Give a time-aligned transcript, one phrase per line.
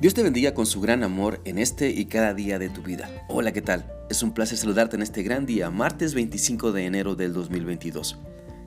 [0.00, 3.10] Dios te bendiga con su gran amor en este y cada día de tu vida.
[3.28, 3.84] Hola, ¿qué tal?
[4.08, 8.16] Es un placer saludarte en este gran día, martes 25 de enero del 2022.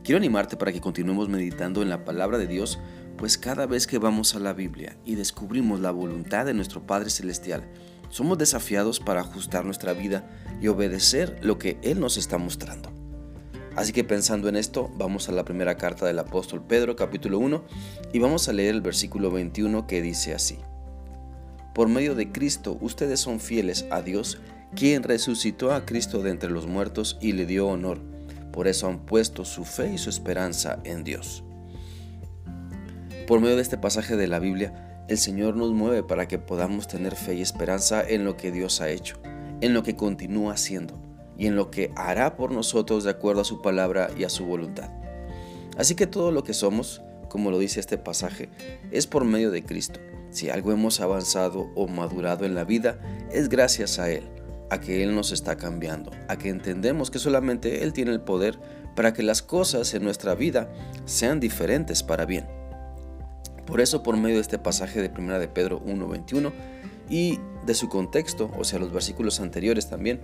[0.04, 2.78] Quiero animarte para que continuemos meditando en la palabra de Dios,
[3.18, 7.10] pues cada vez que vamos a la Biblia y descubrimos la voluntad de nuestro Padre
[7.10, 7.64] Celestial,
[8.10, 10.30] somos desafiados para ajustar nuestra vida
[10.62, 12.92] y obedecer lo que Él nos está mostrando.
[13.76, 17.64] Así que pensando en esto, vamos a la primera carta del apóstol Pedro capítulo 1
[18.14, 20.60] y vamos a leer el versículo 21 que dice así.
[21.74, 24.38] Por medio de Cristo ustedes son fieles a Dios,
[24.76, 28.00] quien resucitó a Cristo de entre los muertos y le dio honor.
[28.52, 31.44] Por eso han puesto su fe y su esperanza en Dios.
[33.26, 36.88] Por medio de este pasaje de la Biblia, el Señor nos mueve para que podamos
[36.88, 39.18] tener fe y esperanza en lo que Dios ha hecho,
[39.62, 41.02] en lo que continúa haciendo
[41.40, 44.46] y en lo que hará por nosotros de acuerdo a su palabra y a su
[44.46, 44.92] voluntad.
[45.76, 48.50] Así que todo lo que somos, como lo dice este pasaje,
[48.92, 50.00] es por medio de Cristo
[50.34, 53.00] si algo hemos avanzado o madurado en la vida,
[53.32, 54.24] es gracias a Él,
[54.70, 58.60] a que Él nos está cambiando, a que entendemos que solamente Él tiene el poder
[58.96, 60.70] para que las cosas en nuestra vida
[61.06, 62.46] sean diferentes para bien.
[63.68, 66.52] Por eso, por medio de este pasaje de 1 de Pedro 1.21
[67.10, 70.20] y de su contexto, o sea, los versículos anteriores también,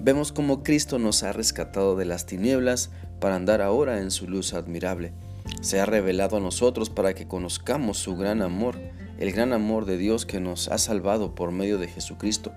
[0.00, 4.54] vemos cómo Cristo nos ha rescatado de las tinieblas para andar ahora en su luz
[4.54, 5.12] admirable.
[5.60, 8.78] Se ha revelado a nosotros para que conozcamos su gran amor
[9.22, 12.52] el gran amor de Dios que nos ha salvado por medio de Jesucristo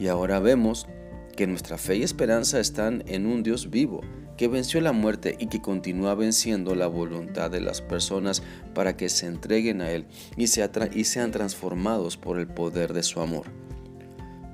[0.00, 0.88] y ahora vemos
[1.36, 4.00] que nuestra fe y esperanza están en un Dios vivo,
[4.36, 8.42] que venció la muerte y que continúa venciendo la voluntad de las personas
[8.74, 13.44] para que se entreguen a Él y, sean transformados por el poder de su amor.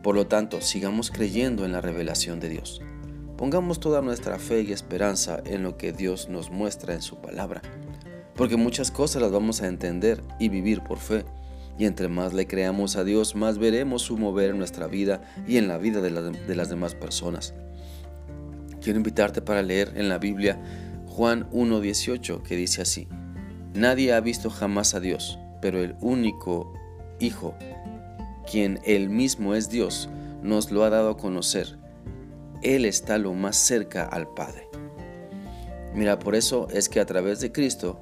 [0.02, 2.82] Por lo tanto, sigamos creyendo en la revelación de Dios.
[3.38, 7.62] Pongamos toda nuestra fe y esperanza en lo que Dios nos muestra en su palabra,
[8.34, 11.24] porque muchas cosas las vamos a entender y vivir por fe
[11.78, 15.56] y entre más le creamos a Dios, más veremos su mover en nuestra vida y
[15.56, 16.11] en la vida de,
[16.55, 17.55] las demás personas.
[18.80, 20.61] Quiero invitarte para leer en la Biblia
[21.07, 23.08] Juan 1.18 que dice así,
[23.73, 26.73] Nadie ha visto jamás a Dios, pero el único
[27.20, 27.55] Hijo,
[28.51, 30.08] quien él mismo es Dios,
[30.42, 31.79] nos lo ha dado a conocer.
[32.63, 34.68] Él está lo más cerca al Padre.
[35.95, 38.01] Mira, por eso es que a través de Cristo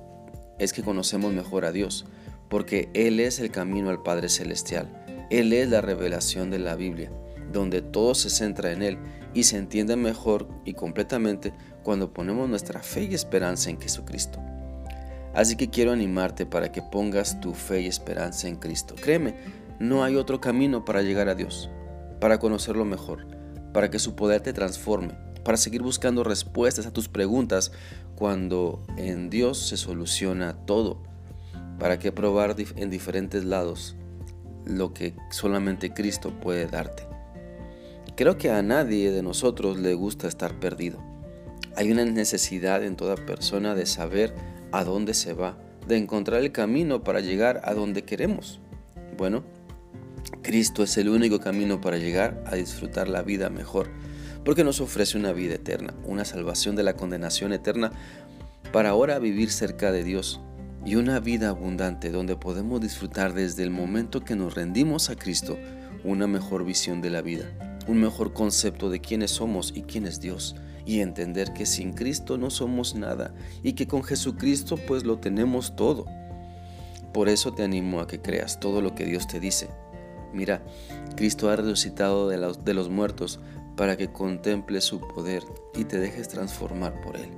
[0.58, 2.06] es que conocemos mejor a Dios,
[2.52, 4.86] porque Él es el camino al Padre Celestial.
[5.30, 7.10] Él es la revelación de la Biblia,
[7.50, 8.98] donde todo se centra en Él
[9.32, 14.38] y se entiende mejor y completamente cuando ponemos nuestra fe y esperanza en Jesucristo.
[15.32, 18.96] Así que quiero animarte para que pongas tu fe y esperanza en Cristo.
[19.00, 19.34] Créeme,
[19.80, 21.70] no hay otro camino para llegar a Dios,
[22.20, 23.28] para conocerlo mejor,
[23.72, 27.72] para que su poder te transforme, para seguir buscando respuestas a tus preguntas
[28.14, 31.10] cuando en Dios se soluciona todo
[31.82, 33.96] ¿Para qué probar en diferentes lados
[34.64, 37.02] lo que solamente Cristo puede darte?
[38.14, 41.02] Creo que a nadie de nosotros le gusta estar perdido.
[41.74, 44.32] Hay una necesidad en toda persona de saber
[44.70, 48.60] a dónde se va, de encontrar el camino para llegar a donde queremos.
[49.18, 49.42] Bueno,
[50.40, 53.90] Cristo es el único camino para llegar a disfrutar la vida mejor,
[54.44, 57.90] porque nos ofrece una vida eterna, una salvación de la condenación eterna,
[58.72, 60.40] para ahora vivir cerca de Dios
[60.84, 65.56] y una vida abundante donde podemos disfrutar desde el momento que nos rendimos a Cristo
[66.04, 67.44] una mejor visión de la vida,
[67.86, 72.36] un mejor concepto de quiénes somos y quién es Dios, y entender que sin Cristo
[72.38, 73.32] no somos nada
[73.62, 76.06] y que con Jesucristo pues lo tenemos todo.
[77.12, 79.68] Por eso te animo a que creas todo lo que Dios te dice.
[80.32, 80.62] Mira,
[81.14, 83.38] Cristo ha resucitado de los, de los muertos
[83.76, 85.44] para que contemples su poder
[85.74, 87.30] y te dejes transformar por Él.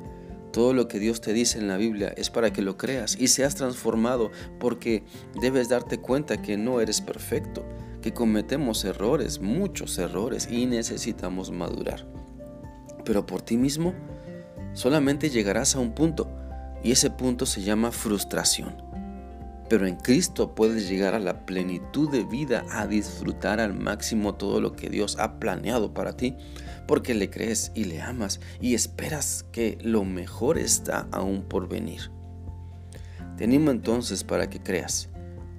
[0.54, 3.26] Todo lo que Dios te dice en la Biblia es para que lo creas y
[3.26, 5.02] seas transformado porque
[5.40, 7.66] debes darte cuenta que no eres perfecto,
[8.00, 12.06] que cometemos errores, muchos errores y necesitamos madurar.
[13.04, 13.94] Pero por ti mismo
[14.74, 16.30] solamente llegarás a un punto
[16.84, 18.76] y ese punto se llama frustración.
[19.74, 24.60] Pero en Cristo puedes llegar a la plenitud de vida, a disfrutar al máximo todo
[24.60, 26.36] lo que Dios ha planeado para ti,
[26.86, 32.12] porque le crees y le amas y esperas que lo mejor está aún por venir.
[33.36, 35.08] Te animo entonces para que creas,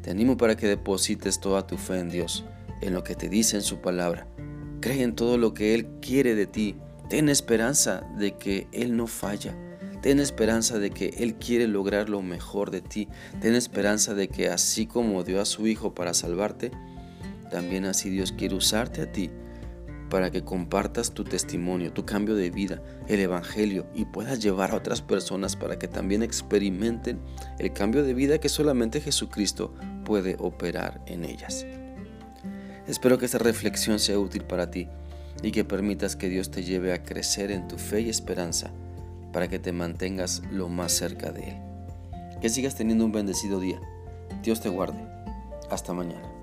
[0.01, 2.45] te animo para que deposites toda tu fe en Dios,
[2.79, 4.29] en lo que te dice en su palabra.
[4.79, 6.77] Cree en todo lo que Él quiere de ti,
[7.09, 9.57] ten esperanza de que Él no falla
[10.05, 13.07] Ten esperanza de que Él quiere lograr lo mejor de ti.
[13.41, 16.69] Ten esperanza de que así como dio a su Hijo para salvarte,
[17.49, 19.31] también así Dios quiere usarte a ti
[20.11, 24.75] para que compartas tu testimonio, tu cambio de vida, el Evangelio y puedas llevar a
[24.75, 27.19] otras personas para que también experimenten
[27.57, 29.73] el cambio de vida que solamente Jesucristo
[30.05, 31.65] puede operar en ellas.
[32.85, 34.87] Espero que esta reflexión sea útil para ti
[35.41, 38.71] y que permitas que Dios te lleve a crecer en tu fe y esperanza
[39.35, 41.57] para que te mantengas lo más cerca de Él.
[42.39, 43.81] Que sigas teniendo un bendecido día.
[44.41, 45.05] Dios te guarde.
[45.69, 46.34] Hasta mañana.